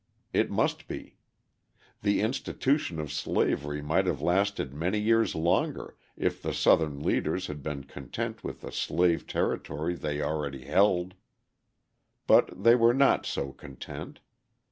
It 0.33 0.49
must 0.49 0.87
be. 0.87 1.17
The 2.01 2.21
institution 2.21 2.99
of 2.99 3.11
slavery 3.11 3.83
might 3.83 4.07
have 4.07 4.19
lasted 4.19 4.73
many 4.73 4.97
years 4.97 5.35
longer 5.35 5.95
if 6.17 6.41
the 6.41 6.55
Southern 6.55 7.03
leaders 7.03 7.45
had 7.45 7.61
been 7.61 7.83
content 7.83 8.43
with 8.43 8.61
the 8.61 8.71
slave 8.71 9.27
territory 9.27 9.93
they 9.93 10.19
already 10.19 10.63
held. 10.65 11.13
But 12.25 12.63
they 12.63 12.73
were 12.73 12.95
not 12.95 13.27
so 13.27 13.51
content. 13.51 14.21